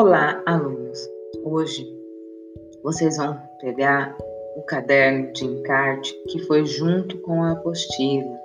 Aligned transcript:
Olá, 0.00 0.40
alunos! 0.46 1.10
Hoje 1.44 1.84
vocês 2.84 3.16
vão 3.16 3.36
pegar 3.60 4.16
o 4.56 4.62
caderno 4.62 5.32
de 5.32 5.44
encarte 5.44 6.14
que 6.28 6.38
foi 6.46 6.64
junto 6.64 7.18
com 7.22 7.42
a 7.42 7.50
apostila. 7.50 8.38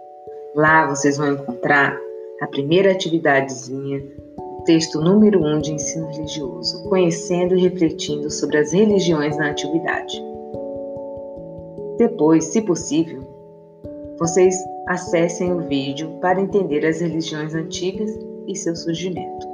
Lá 0.55 0.87
vocês 0.87 1.15
vão 1.15 1.33
encontrar 1.33 1.95
a 2.41 2.47
primeira 2.47 2.91
atividadezinha, 2.93 4.01
o 4.35 4.63
texto 4.63 4.99
número 4.99 5.43
1 5.43 5.47
um 5.47 5.61
de 5.61 5.73
ensino 5.73 6.07
religioso, 6.07 6.89
conhecendo 6.89 7.55
e 7.55 7.61
refletindo 7.61 8.31
sobre 8.31 8.57
as 8.57 8.73
religiões 8.73 9.37
na 9.37 9.51
antiguidade. 9.51 10.19
Depois, 11.99 12.45
se 12.45 12.63
possível, 12.63 13.21
vocês 14.17 14.55
acessem 14.87 15.53
o 15.53 15.59
vídeo 15.59 16.17
para 16.19 16.41
entender 16.41 16.83
as 16.83 16.99
religiões 16.99 17.53
antigas 17.53 18.09
e 18.47 18.55
seu 18.55 18.75
surgimento. 18.75 19.52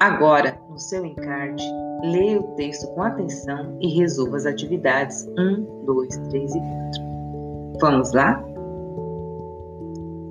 Agora, 0.00 0.58
no 0.70 0.78
seu 0.78 1.04
encarte, 1.04 1.62
leia 2.02 2.40
o 2.40 2.54
texto 2.54 2.86
com 2.94 3.02
atenção 3.02 3.76
e 3.82 3.98
resolva 3.98 4.38
as 4.38 4.46
atividades 4.46 5.28
1, 5.38 5.84
2, 5.84 6.16
3 6.30 6.54
e 6.54 6.58
4. 6.58 7.78
Vamos 7.82 8.12
lá? 8.14 8.42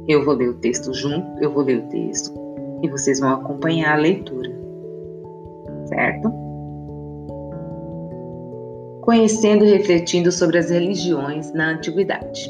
Eu 0.07 0.25
vou 0.25 0.33
ler 0.33 0.49
o 0.49 0.53
texto 0.55 0.91
junto, 0.91 1.23
eu 1.39 1.53
vou 1.53 1.61
ler 1.61 1.83
o 1.83 1.89
texto 1.89 2.33
e 2.81 2.89
vocês 2.89 3.19
vão 3.19 3.29
acompanhar 3.29 3.93
a 3.93 4.01
leitura. 4.01 4.49
Certo? 5.85 6.33
Conhecendo 9.01 9.65
e 9.65 9.69
refletindo 9.69 10.31
sobre 10.31 10.57
as 10.57 10.71
religiões 10.71 11.53
na 11.53 11.73
antiguidade. 11.73 12.49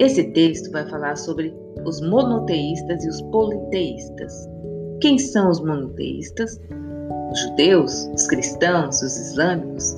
Esse 0.00 0.24
texto 0.32 0.72
vai 0.72 0.88
falar 0.90 1.14
sobre 1.14 1.54
os 1.86 2.00
monoteístas 2.00 3.04
e 3.04 3.08
os 3.08 3.22
politeístas. 3.22 4.53
Quem 5.04 5.18
são 5.18 5.50
os 5.50 5.60
monoteístas? 5.60 6.58
Os 7.30 7.38
judeus, 7.38 8.10
os 8.14 8.26
cristãos, 8.26 9.02
os 9.02 9.14
islâmicos? 9.18 9.94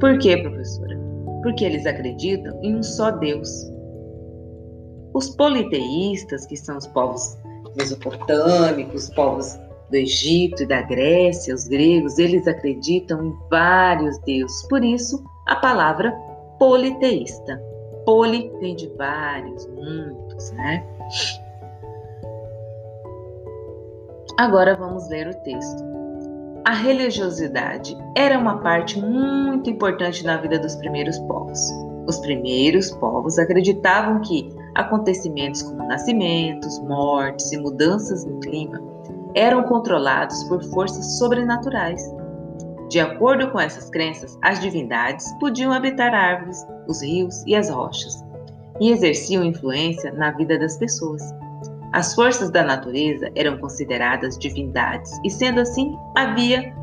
Por 0.00 0.18
quê, 0.18 0.36
professora? 0.36 1.00
Porque 1.42 1.64
eles 1.64 1.86
acreditam 1.86 2.62
em 2.62 2.76
um 2.76 2.82
só 2.82 3.10
Deus. 3.10 3.48
Os 5.14 5.30
politeístas, 5.30 6.44
que 6.44 6.58
são 6.58 6.76
os 6.76 6.86
povos 6.88 7.38
mesopotâmicos, 7.74 9.04
os 9.04 9.14
povos 9.14 9.58
do 9.88 9.96
Egito 9.96 10.62
e 10.62 10.66
da 10.66 10.82
Grécia, 10.82 11.54
os 11.54 11.66
gregos, 11.66 12.18
eles 12.18 12.46
acreditam 12.46 13.28
em 13.28 13.34
vários 13.48 14.18
deuses. 14.26 14.62
Por 14.68 14.84
isso, 14.84 15.24
a 15.46 15.56
palavra 15.56 16.12
politeísta. 16.58 17.58
Poli 18.04 18.52
vem 18.60 18.76
de 18.76 18.88
vários, 18.88 19.66
muitos, 19.68 20.50
né? 20.50 20.86
Agora 24.38 24.76
vamos 24.76 25.08
ler 25.08 25.26
o 25.26 25.34
texto. 25.34 25.82
A 26.64 26.72
religiosidade 26.72 27.96
era 28.16 28.38
uma 28.38 28.60
parte 28.60 28.96
muito 28.96 29.68
importante 29.68 30.24
na 30.24 30.36
vida 30.36 30.60
dos 30.60 30.76
primeiros 30.76 31.18
povos. 31.18 31.58
Os 32.06 32.20
primeiros 32.20 32.92
povos 32.92 33.36
acreditavam 33.36 34.20
que 34.20 34.48
acontecimentos 34.76 35.62
como 35.62 35.84
nascimentos, 35.88 36.78
mortes 36.84 37.50
e 37.50 37.58
mudanças 37.58 38.24
no 38.24 38.38
clima 38.38 38.80
eram 39.34 39.64
controlados 39.64 40.44
por 40.44 40.62
forças 40.66 41.18
sobrenaturais. 41.18 42.00
De 42.88 43.00
acordo 43.00 43.50
com 43.50 43.58
essas 43.58 43.90
crenças, 43.90 44.38
as 44.40 44.60
divindades 44.60 45.32
podiam 45.40 45.72
habitar 45.72 46.14
árvores, 46.14 46.64
os 46.86 47.02
rios 47.02 47.42
e 47.44 47.56
as 47.56 47.68
rochas, 47.68 48.24
e 48.80 48.92
exerciam 48.92 49.42
influência 49.42 50.12
na 50.12 50.30
vida 50.30 50.56
das 50.56 50.76
pessoas. 50.76 51.22
As 51.92 52.14
forças 52.14 52.50
da 52.50 52.62
natureza 52.62 53.30
eram 53.34 53.58
consideradas 53.58 54.36
divindades 54.38 55.10
e, 55.24 55.30
sendo 55.30 55.60
assim, 55.60 55.96
havia 56.16 56.74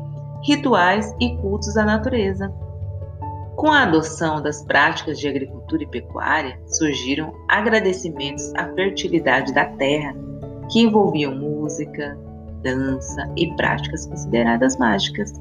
rituais 0.42 1.14
e 1.20 1.36
cultos 1.36 1.76
à 1.76 1.84
natureza. 1.84 2.52
Com 3.56 3.70
a 3.70 3.84
adoção 3.84 4.42
das 4.42 4.62
práticas 4.64 5.18
de 5.18 5.28
agricultura 5.28 5.84
e 5.84 5.86
pecuária, 5.86 6.60
surgiram 6.66 7.32
agradecimentos 7.48 8.52
à 8.54 8.66
fertilidade 8.74 9.54
da 9.54 9.64
terra, 9.64 10.14
que 10.70 10.80
envolviam 10.80 11.34
música, 11.34 12.18
dança 12.62 13.30
e 13.36 13.54
práticas 13.54 14.06
consideradas 14.06 14.76
mágicas. 14.76 15.32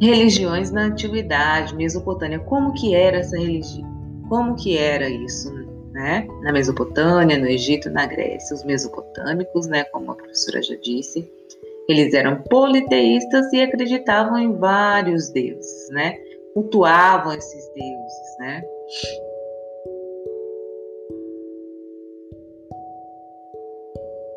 Religiões 0.00 0.70
na 0.70 0.84
antiguidade, 0.84 1.76
Mesopotâmia, 1.76 2.38
como 2.38 2.72
que 2.72 2.94
era 2.94 3.18
essa 3.18 3.36
religião? 3.36 3.89
Como 4.30 4.54
que 4.54 4.78
era 4.78 5.10
isso, 5.10 5.52
né? 5.92 6.26
Na 6.42 6.52
Mesopotâmia, 6.52 7.36
no 7.36 7.48
Egito, 7.48 7.90
na 7.90 8.06
Grécia, 8.06 8.54
os 8.54 8.64
mesopotâmicos, 8.64 9.66
né, 9.66 9.82
como 9.84 10.12
a 10.12 10.14
professora 10.14 10.62
já 10.62 10.76
disse, 10.76 11.28
eles 11.88 12.14
eram 12.14 12.40
politeístas 12.44 13.52
e 13.52 13.60
acreditavam 13.60 14.38
em 14.38 14.56
vários 14.56 15.30
deuses, 15.30 15.90
né? 15.90 16.16
Cultuavam 16.54 17.34
esses 17.34 17.68
deuses, 17.74 18.36
né? 18.38 18.62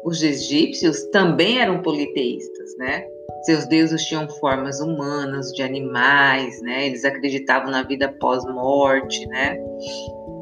Os 0.04 0.24
egípcios 0.24 1.04
também 1.12 1.60
eram 1.60 1.82
politeístas, 1.84 2.76
né? 2.78 3.06
Seus 3.44 3.66
deuses 3.68 4.06
tinham 4.06 4.28
formas 4.30 4.80
humanas, 4.80 5.52
de 5.52 5.62
animais, 5.62 6.62
né? 6.62 6.86
Eles 6.86 7.04
acreditavam 7.04 7.72
na 7.72 7.84
vida 7.84 8.08
pós-morte, 8.20 9.28
né? 9.28 9.58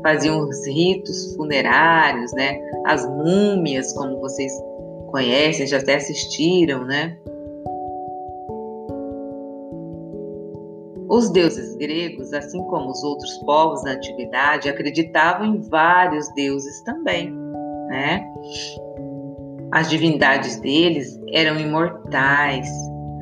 Faziam 0.04 0.40
os 0.48 0.68
ritos 0.68 1.36
funerários, 1.36 2.32
né? 2.34 2.60
As 2.86 3.04
múmias, 3.08 3.92
como 3.94 4.20
vocês 4.20 4.52
conhecem, 5.10 5.66
já 5.66 5.78
até 5.78 5.96
assistiram, 5.96 6.86
né? 6.86 7.18
Os 11.10 11.30
deuses 11.32 11.76
gregos, 11.76 12.32
assim 12.34 12.64
como 12.66 12.92
os 12.92 13.04
outros 13.04 13.38
povos 13.40 13.84
da 13.84 13.92
antiguidade, 13.92 14.70
acreditavam 14.70 15.56
em 15.56 15.60
vários 15.60 16.32
deuses 16.36 16.82
também, 16.84 17.32
né? 17.90 18.26
As 19.72 19.90
divindades 19.90 20.58
deles 20.58 21.20
eram 21.34 21.60
imortais, 21.60 22.70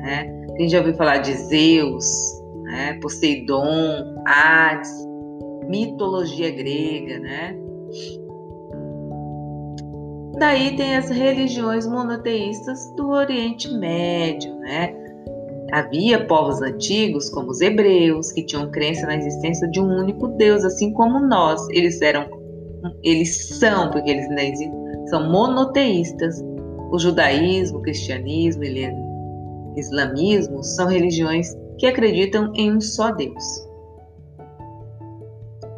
né? 0.00 0.46
Quem 0.56 0.68
já 0.68 0.78
ouviu 0.78 0.94
falar 0.94 1.18
de 1.18 1.32
Zeus, 1.34 2.04
né? 2.64 2.98
Poseidon, 3.00 4.22
Hades, 4.26 4.90
mitologia 5.68 6.50
grega, 6.50 7.18
né? 7.20 7.56
Daí 10.38 10.74
tem 10.76 10.96
as 10.96 11.10
religiões 11.10 11.86
monoteístas 11.86 12.90
do 12.96 13.10
Oriente 13.10 13.72
Médio, 13.74 14.54
né? 14.60 14.94
Havia 15.72 16.26
povos 16.26 16.60
antigos, 16.62 17.28
como 17.28 17.50
os 17.50 17.60
hebreus, 17.60 18.32
que 18.32 18.44
tinham 18.44 18.70
crença 18.70 19.06
na 19.06 19.16
existência 19.16 19.68
de 19.68 19.80
um 19.80 20.00
único 20.00 20.28
Deus, 20.28 20.64
assim 20.64 20.92
como 20.92 21.20
nós. 21.20 21.60
Eles 21.68 22.00
eram, 22.00 22.26
eles 23.02 23.58
são, 23.58 23.90
porque 23.90 24.10
eles 24.10 24.26
ainda 24.30 25.06
são 25.08 25.30
monoteístas. 25.30 26.42
O 26.90 26.98
judaísmo, 26.98 27.78
o 27.78 27.82
cristianismo, 27.82 28.62
o 28.62 28.64
islamismo 29.76 30.62
são 30.62 30.86
religiões 30.86 31.56
que 31.78 31.86
acreditam 31.86 32.52
em 32.54 32.76
um 32.76 32.80
só 32.80 33.10
Deus. 33.10 33.68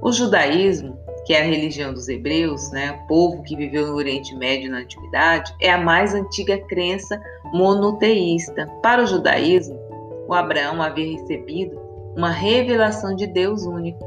O 0.03 0.11
judaísmo, 0.11 0.99
que 1.25 1.33
é 1.33 1.41
a 1.41 1.45
religião 1.45 1.95
dos 1.95 2.09
hebreus, 2.09 2.71
né, 2.73 2.93
o 2.93 3.07
povo 3.07 3.43
que 3.43 3.55
viveu 3.55 3.87
no 3.87 3.95
Oriente 3.95 4.35
Médio 4.35 4.71
na 4.71 4.79
antiguidade, 4.79 5.55
é 5.61 5.71
a 5.71 5.79
mais 5.79 6.13
antiga 6.13 6.59
crença 6.59 7.21
monoteísta. 7.53 8.67
Para 8.83 9.05
o 9.05 9.07
judaísmo, 9.07 9.79
o 10.27 10.35
Abraão 10.35 10.83
havia 10.83 11.13
recebido 11.13 11.81
uma 12.17 12.31
revelação 12.31 13.15
de 13.15 13.27
Deus 13.27 13.65
único, 13.65 14.05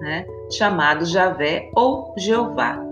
né, 0.00 0.26
chamado 0.50 1.04
Javé 1.04 1.70
ou 1.74 2.12
Jeová, 2.18 2.82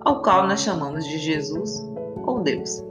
ao 0.00 0.22
qual 0.22 0.46
nós 0.46 0.60
chamamos 0.60 1.04
de 1.04 1.18
Jesus 1.18 1.84
ou 2.24 2.40
Deus. 2.40 2.87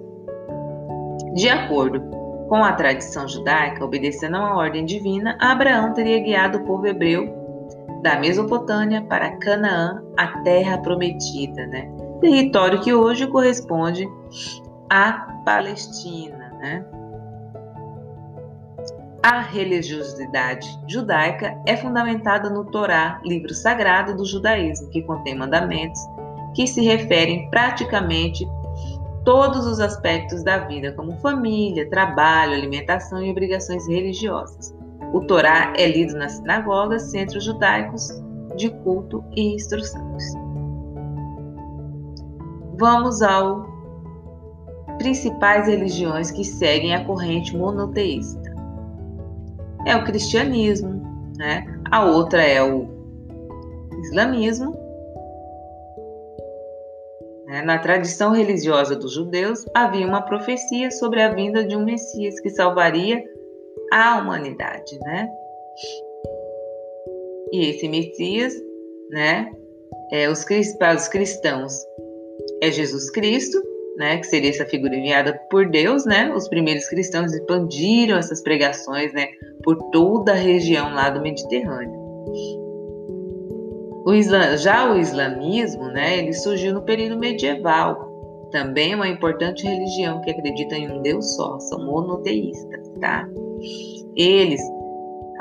De 1.34 1.50
acordo 1.50 2.02
com 2.48 2.64
a 2.64 2.74
tradição 2.74 3.28
judaica, 3.28 3.84
obedecendo 3.84 4.38
uma 4.38 4.58
ordem 4.58 4.86
divina, 4.86 5.38
Abraão 5.40 5.94
teria 5.94 6.20
guiado 6.20 6.60
o 6.60 6.66
povo 6.66 6.88
hebreu 6.88 7.36
da 8.02 8.20
Mesopotâmia 8.20 9.02
para 9.02 9.38
Canaã, 9.38 10.02
a 10.18 10.28
terra 10.44 10.78
prometida, 10.78 11.66
né? 11.68 11.92
território 12.20 12.82
que 12.82 12.94
hoje 12.94 13.28
corresponde 13.28 14.08
à 14.90 15.12
Palestina. 15.46 16.52
Né? 16.60 16.86
A 19.24 19.42
religiosidade 19.42 20.68
judaica 20.88 21.60
é 21.66 21.76
fundamentada 21.76 22.50
no 22.50 22.66
Torá, 22.66 23.20
livro 23.26 23.54
sagrado 23.54 24.16
do 24.16 24.26
judaísmo, 24.26 24.90
que 24.90 25.02
contém 25.02 25.36
mandamentos 25.36 26.00
que 26.56 26.66
se 26.66 26.82
referem 26.82 27.50
praticamente 27.50 28.48
todos 29.28 29.68
os 29.68 29.82
aspectos 29.82 30.42
da 30.42 30.60
vida, 30.60 30.94
como 30.94 31.18
família, 31.18 31.90
trabalho, 31.90 32.54
alimentação 32.54 33.22
e 33.22 33.30
obrigações 33.30 33.86
religiosas. 33.86 34.74
O 35.12 35.20
Torá 35.20 35.74
é 35.76 35.86
lido 35.86 36.18
nas 36.18 36.38
sinagogas, 36.38 37.12
centros 37.12 37.44
judaicos 37.44 38.08
de 38.56 38.70
culto 38.70 39.22
e 39.36 39.54
instruções. 39.54 40.24
vamos 42.80 43.22
ao 43.22 43.68
principais 44.98 45.68
religiões 45.68 46.32
que 46.32 46.46
seguem 46.46 46.96
a 46.96 47.04
corrente 47.04 47.54
monoteísta. 47.54 48.56
É 49.86 49.94
o 49.94 50.06
cristianismo, 50.06 51.02
né? 51.38 51.66
A 51.92 52.06
outra 52.06 52.42
é 52.42 52.64
o 52.64 52.88
islamismo. 54.04 54.87
Né? 57.58 57.64
Na 57.64 57.80
tradição 57.80 58.32
religiosa 58.32 58.96
dos 58.96 59.14
judeus, 59.14 59.66
havia 59.74 60.06
uma 60.06 60.22
profecia 60.22 60.92
sobre 60.92 61.22
a 61.22 61.34
vinda 61.34 61.64
de 61.64 61.76
um 61.76 61.84
Messias 61.84 62.40
que 62.40 62.50
salvaria 62.50 63.24
a 63.92 64.20
humanidade, 64.20 65.00
né? 65.00 65.28
E 67.52 67.70
esse 67.70 67.88
Messias, 67.88 68.54
né, 69.10 69.52
é, 70.12 70.30
os, 70.30 70.46
para 70.78 70.96
os 70.96 71.08
cristãos 71.08 71.74
é 72.62 72.70
Jesus 72.70 73.10
Cristo, 73.10 73.62
né, 73.98 74.18
que 74.18 74.28
seria 74.28 74.50
essa 74.50 74.66
figura 74.66 74.96
enviada 74.96 75.34
por 75.50 75.68
Deus, 75.70 76.06
né? 76.06 76.32
Os 76.36 76.48
primeiros 76.48 76.88
cristãos 76.88 77.34
expandiram 77.34 78.18
essas 78.18 78.42
pregações, 78.42 79.14
né, 79.14 79.30
por 79.64 79.78
toda 79.92 80.34
a 80.34 80.36
região 80.36 80.94
lá 80.94 81.10
do 81.10 81.22
Mediterrâneo. 81.22 82.08
O 84.08 84.14
Islam, 84.14 84.56
já 84.56 84.90
o 84.90 84.98
islamismo, 84.98 85.84
né, 85.90 86.20
ele 86.20 86.32
surgiu 86.32 86.74
no 86.74 86.82
período 86.82 87.20
medieval. 87.20 88.08
Também 88.54 88.94
é 88.94 88.96
uma 88.96 89.10
importante 89.10 89.68
religião 89.68 90.22
que 90.22 90.32
acredita 90.32 90.78
em 90.78 90.90
um 90.90 91.02
Deus 91.02 91.36
só, 91.36 91.60
são 91.60 91.86
monoteístas, 91.86 92.88
tá? 93.02 93.28
Eles, 94.16 94.62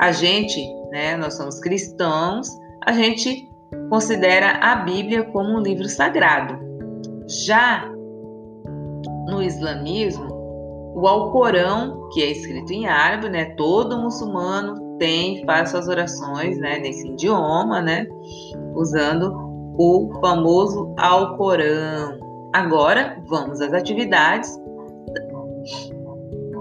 a 0.01 0.11
gente, 0.11 0.59
né, 0.91 1.15
nós 1.15 1.35
somos 1.35 1.61
cristãos, 1.61 2.49
a 2.85 2.91
gente 2.91 3.49
considera 3.89 4.57
a 4.57 4.75
Bíblia 4.75 5.23
como 5.23 5.57
um 5.57 5.61
livro 5.61 5.87
sagrado. 5.87 6.59
Já 7.45 7.89
no 9.29 9.41
islamismo, 9.41 10.27
o 10.93 11.07
Alcorão, 11.07 12.09
que 12.11 12.21
é 12.21 12.31
escrito 12.31 12.73
em 12.73 12.85
árabe, 12.85 13.29
né, 13.29 13.45
todo 13.55 13.97
muçulmano 13.97 14.86
tem, 14.97 15.45
faz 15.45 15.69
suas 15.69 15.87
orações, 15.87 16.57
né, 16.57 16.79
nesse 16.79 17.07
idioma, 17.07 17.81
né, 17.81 18.07
usando 18.75 19.33
o 19.77 20.11
famoso 20.19 20.93
Alcorão. 20.97 22.19
Agora, 22.53 23.21
vamos 23.27 23.61
às 23.61 23.73
atividades. 23.73 24.49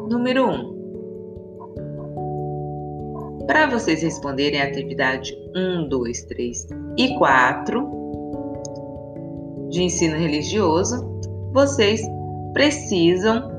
Número 0.08 0.46
1. 0.46 0.52
Um, 0.52 0.76
para 3.46 3.66
vocês 3.66 4.02
responderem 4.02 4.60
a 4.60 4.64
atividade 4.64 5.36
1, 5.54 5.88
2, 5.88 6.24
3 6.24 6.66
e 6.98 7.16
4 7.16 7.96
de 9.70 9.82
ensino 9.82 10.16
religioso, 10.16 11.20
vocês 11.52 12.00
precisam 12.52 13.55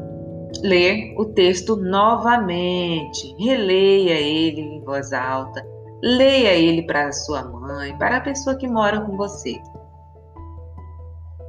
ler 0.62 1.14
o 1.18 1.26
texto 1.26 1.76
novamente, 1.76 3.36
releia 3.40 4.20
ele 4.20 4.62
em 4.62 4.82
voz 4.84 5.14
alta, 5.14 5.66
leia 6.02 6.54
ele 6.54 6.84
para 6.84 7.12
sua 7.12 7.44
mãe, 7.44 7.98
para 7.98 8.18
a 8.18 8.22
pessoa 8.22 8.56
que 8.56 8.68
mora 8.68 9.02
com 9.02 9.16
você. 9.18 9.60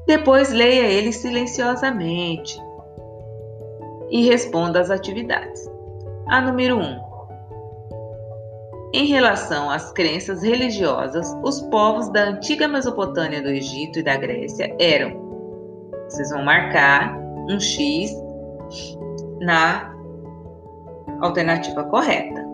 Depois 0.06 0.52
leia 0.52 0.86
ele 0.86 1.12
silenciosamente 1.12 2.60
e 4.10 4.26
responda 4.26 4.80
às 4.80 4.90
atividades. 4.90 5.70
A 6.26 6.40
número 6.40 6.78
1. 6.78 6.80
Um, 6.80 7.08
em 8.94 9.06
relação 9.06 9.70
às 9.70 9.92
crenças 9.92 10.42
religiosas, 10.42 11.36
os 11.42 11.60
povos 11.60 12.08
da 12.10 12.24
antiga 12.24 12.66
Mesopotâmia 12.66 13.42
do 13.42 13.50
Egito 13.50 13.98
e 13.98 14.02
da 14.02 14.16
Grécia 14.16 14.74
eram. 14.80 15.12
Vocês 16.08 16.30
vão 16.30 16.42
marcar 16.42 17.14
um 17.50 17.60
X 17.60 18.10
na 19.40 19.94
alternativa 21.20 21.84
correta. 21.84 22.46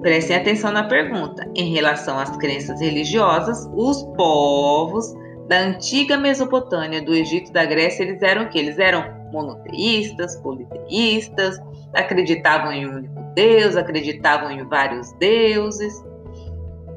Prestem 0.00 0.36
atenção 0.36 0.72
na 0.72 0.84
pergunta. 0.84 1.48
Em 1.54 1.72
relação 1.72 2.18
às 2.18 2.30
crenças 2.36 2.80
religiosas, 2.80 3.68
os 3.74 4.02
povos 4.16 5.12
da 5.48 5.58
antiga 5.60 6.16
Mesopotâmia, 6.16 7.02
do 7.02 7.14
Egito 7.14 7.52
da 7.52 7.64
Grécia, 7.64 8.02
eles 8.02 8.22
eram 8.22 8.44
o 8.44 8.48
que? 8.48 8.58
Eles 8.58 8.78
eram 8.78 9.04
monoteístas, 9.32 10.36
politeístas, 10.36 11.58
acreditavam 11.94 12.72
em 12.72 12.86
um 12.86 12.96
único 12.96 13.16
Deus, 13.34 13.76
acreditavam 13.76 14.50
em 14.50 14.64
vários 14.64 15.12
deuses. 15.14 16.04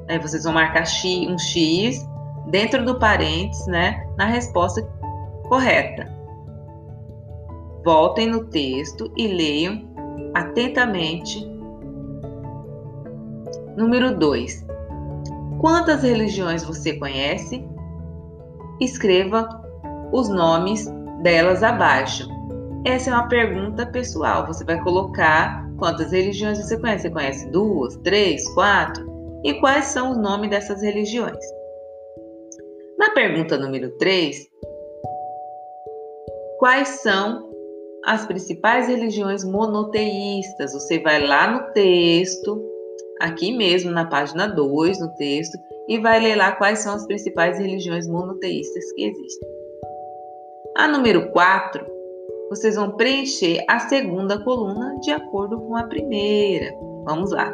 Aí 0.08 0.18
vocês 0.20 0.44
vão 0.44 0.54
marcar 0.54 0.84
um 1.28 1.38
X 1.38 2.08
dentro 2.48 2.84
do 2.84 2.98
parênteses, 2.98 3.68
né, 3.68 4.06
na 4.18 4.26
resposta 4.26 4.82
correta. 5.48 6.19
Voltem 7.84 8.30
no 8.30 8.46
texto 8.46 9.12
e 9.16 9.28
leiam 9.28 9.90
atentamente. 10.34 11.46
Número 13.78 14.18
2. 14.18 14.66
Quantas 15.60 16.04
religiões 16.04 16.64
você 16.64 16.98
conhece? 16.98 17.66
Escreva 18.80 19.48
os 20.12 20.30
nomes 20.30 20.88
delas 21.22 21.64
abaixo. 21.64 22.28
Essa 22.86 23.12
é 23.12 23.14
uma 23.14 23.28
pergunta 23.28 23.86
pessoal. 23.86 24.46
Você 24.48 24.64
vai 24.64 24.82
colocar 24.82 25.66
quantas 25.78 26.12
religiões 26.12 26.58
você 26.58 26.78
conhece. 26.80 27.04
Você 27.04 27.10
conhece 27.10 27.52
duas, 27.52 27.96
três, 27.98 28.48
quatro? 28.54 29.08
E 29.44 29.54
quais 29.56 29.86
são 29.86 30.12
os 30.12 30.18
nomes 30.18 30.50
dessas 30.50 30.82
religiões? 30.82 31.44
Na 32.98 33.12
pergunta 33.12 33.58
número 33.58 33.98
3, 33.98 34.46
quais 36.60 36.88
são 37.02 37.49
as 38.06 38.26
principais 38.26 38.88
religiões 38.88 39.44
monoteístas? 39.44 40.74
Você 40.74 41.00
vai 41.00 41.26
lá 41.26 41.52
no 41.52 41.74
texto, 41.74 42.62
aqui 43.22 43.56
mesmo 43.56 43.92
na 43.92 44.06
página 44.06 44.48
2, 44.48 45.00
no 45.00 45.14
texto, 45.16 45.58
e 45.88 46.00
vai 46.00 46.20
ler 46.20 46.36
lá 46.36 46.52
quais 46.52 46.80
são 46.80 46.94
as 46.94 47.06
principais 47.06 47.58
religiões 47.58 48.08
monoteístas 48.08 48.92
que 48.94 49.04
existem. 49.04 49.50
A 50.78 50.88
número 50.88 51.32
4, 51.32 51.86
vocês 52.50 52.76
vão 52.76 52.96
preencher 52.96 53.64
a 53.68 53.80
segunda 53.80 54.42
coluna 54.44 54.98
de 55.02 55.12
acordo 55.12 55.60
com 55.62 55.76
a 55.76 55.84
primeira. 55.84 56.74
Vamos 57.06 57.32
lá. 57.32 57.54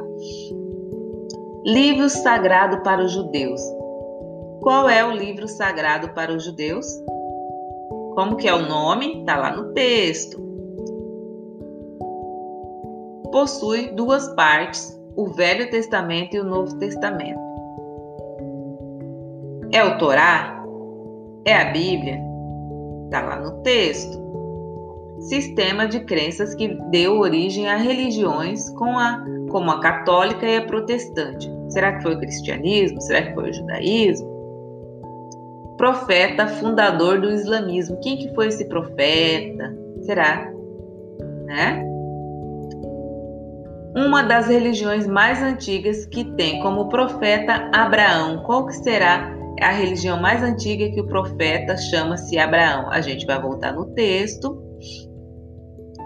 Livro 1.66 2.10
sagrado 2.10 2.84
para 2.84 3.04
os 3.04 3.12
judeus. 3.12 3.62
Qual 4.62 4.90
é 4.90 5.04
o 5.06 5.12
livro 5.12 5.48
sagrado 5.48 6.14
para 6.14 6.32
os 6.32 6.44
judeus? 6.44 6.86
Como 8.16 8.38
que 8.38 8.48
é 8.48 8.54
o 8.54 8.68
nome? 8.68 9.20
Está 9.20 9.36
lá 9.36 9.56
no 9.56 9.74
texto. 9.74 10.42
Possui 13.30 13.92
duas 13.92 14.34
partes, 14.36 14.98
o 15.18 15.28
Velho 15.28 15.70
Testamento 15.70 16.36
e 16.36 16.40
o 16.40 16.46
Novo 16.46 16.78
Testamento. 16.80 17.40
É 19.74 19.84
o 19.84 19.98
Torá? 19.98 20.64
É 21.44 21.58
a 21.58 21.66
Bíblia? 21.72 22.22
Está 23.06 23.22
lá 23.22 23.42
no 23.42 23.62
texto. 23.64 24.24
Sistema 25.20 25.86
de 25.86 26.00
crenças 26.06 26.56
que 26.56 26.70
deu 26.92 27.20
origem 27.20 27.68
a 27.68 27.76
religiões 27.76 28.70
com 28.72 28.98
a, 28.98 29.22
como 29.50 29.72
a 29.72 29.82
católica 29.82 30.46
e 30.46 30.58
a 30.58 30.66
protestante. 30.66 31.52
Será 31.68 31.98
que 31.98 32.04
foi 32.04 32.16
o 32.16 32.20
cristianismo? 32.20 33.02
Será 33.02 33.24
que 33.24 33.34
foi 33.34 33.50
o 33.50 33.54
judaísmo? 33.54 34.35
Profeta 35.78 36.48
fundador 36.48 37.20
do 37.20 37.30
islamismo. 37.30 38.00
Quem 38.02 38.18
que 38.18 38.34
foi 38.34 38.48
esse 38.48 38.66
profeta? 38.66 39.76
Será? 40.02 40.52
Né? 41.46 41.84
Uma 43.96 44.24
das 44.24 44.48
religiões 44.48 45.08
mais 45.08 45.42
antigas 45.42 46.06
que 46.06 46.24
tem 46.36 46.62
como 46.62 46.90
profeta 46.90 47.70
Abraão. 47.74 48.44
Qual 48.44 48.66
que 48.66 48.74
será 48.74 49.36
a 49.62 49.72
religião 49.72 50.20
mais 50.20 50.44
antiga 50.44 50.90
que 50.92 51.00
o 51.00 51.08
profeta 51.08 51.78
chama-se 51.78 52.38
Abraão. 52.38 52.92
A 52.92 53.02
gente 53.02 53.26
vai 53.26 53.42
voltar 53.42 53.74
no 53.74 53.86
texto, 53.94 54.62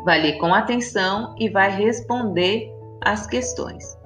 vai 0.06 0.22
ler 0.22 0.38
com 0.38 0.54
atenção 0.54 1.36
e 1.40 1.50
vai 1.50 1.72
responder 1.72 2.72
as 3.04 3.26
questões. 3.26 3.98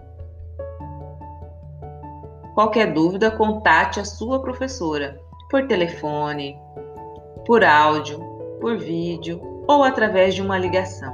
Qualquer 2.54 2.94
dúvida, 2.94 3.32
contate 3.32 4.00
a 4.00 4.06
sua 4.06 4.42
professora 4.42 5.20
por 5.54 5.68
telefone, 5.68 6.60
por 7.46 7.64
áudio, 7.64 8.20
por 8.60 8.76
vídeo 8.76 9.40
ou 9.68 9.84
através 9.84 10.34
de 10.34 10.42
uma 10.42 10.58
ligação. 10.58 11.14